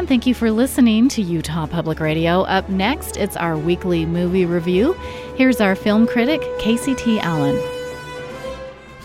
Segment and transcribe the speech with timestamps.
[0.00, 2.40] And thank you for listening to Utah Public Radio.
[2.44, 4.94] Up next, it's our weekly movie review.
[5.36, 7.20] Here's our film critic, Casey T.
[7.20, 7.79] Allen.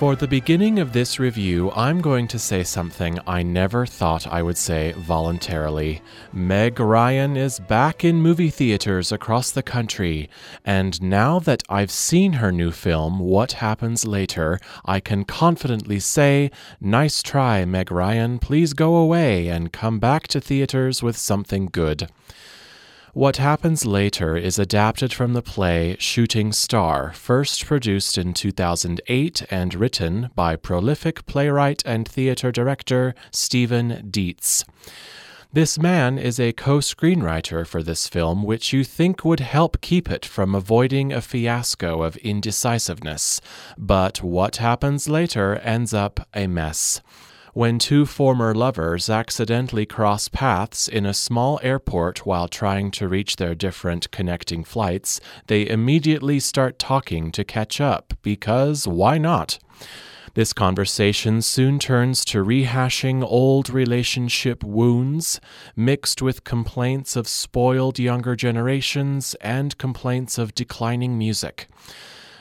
[0.00, 4.42] For the beginning of this review, I'm going to say something I never thought I
[4.42, 6.00] would say voluntarily.
[6.32, 10.30] Meg Ryan is back in movie theaters across the country,
[10.64, 16.50] and now that I've seen her new film, What Happens Later, I can confidently say,
[16.80, 18.38] Nice try, Meg Ryan.
[18.38, 22.08] Please go away and come back to theaters with something good.
[23.12, 29.74] What Happens Later is adapted from the play Shooting Star, first produced in 2008 and
[29.74, 34.64] written by prolific playwright and theater director Steven Dietz.
[35.52, 40.08] This man is a co screenwriter for this film, which you think would help keep
[40.08, 43.40] it from avoiding a fiasco of indecisiveness.
[43.76, 47.00] But what happens later ends up a mess
[47.52, 53.36] when two former lovers accidentally cross paths in a small airport while trying to reach
[53.36, 59.58] their different connecting flights, they immediately start talking to catch up, because why not?
[60.34, 65.40] This conversation soon turns to rehashing old relationship wounds,
[65.74, 71.66] mixed with complaints of spoiled younger generations and complaints of declining music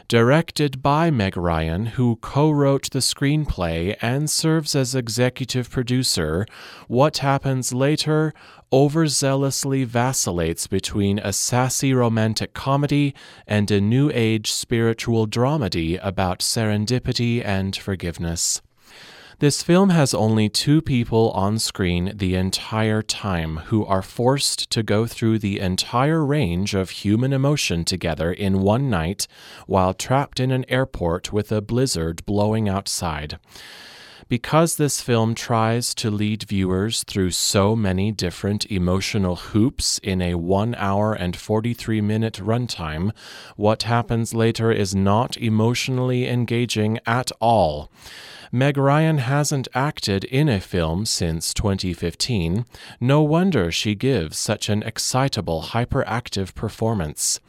[0.10, 6.48] directed by Meg Ryan, who co wrote the screenplay and serves as executive producer.
[6.88, 8.34] What happens later
[8.74, 13.14] overzealously vacillates between a sassy romantic comedy
[13.48, 18.62] and a new age spiritual dramedy about serendipity and forgiveness.
[19.40, 24.84] This film has only two people on screen the entire time who are forced to
[24.84, 29.28] go through the entire range of human emotion together in one night
[29.66, 33.40] while trapped in an airport with a blizzard blowing outside.
[34.28, 40.36] Because this film tries to lead viewers through so many different emotional hoops in a
[40.36, 43.14] 1 hour and 43 minute runtime,
[43.56, 47.90] what happens later is not emotionally engaging at all.
[48.52, 52.66] Meg Ryan hasn't acted in a film since 2015.
[53.00, 57.40] No wonder she gives such an excitable, hyperactive performance.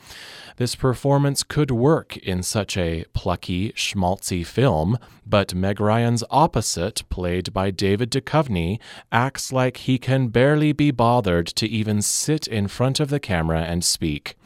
[0.56, 7.50] This performance could work in such a plucky, schmaltzy film, but Meg Ryan's opposite, played
[7.54, 8.78] by David Duchovny,
[9.10, 13.62] acts like he can barely be bothered to even sit in front of the camera
[13.62, 14.36] and speak.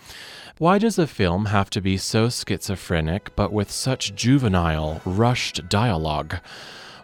[0.59, 6.37] Why does a film have to be so schizophrenic but with such juvenile, rushed dialogue?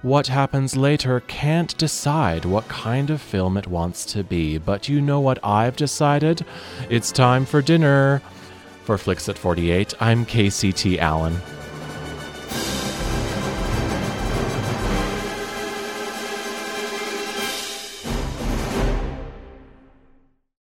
[0.03, 5.01] What happens later can't decide what kind of film it wants to be, but you
[5.01, 6.47] know what I've decided?
[6.89, 8.23] It's time for dinner.
[8.85, 11.01] For Flix at 48, I'm Casey T.
[11.01, 11.35] Allen.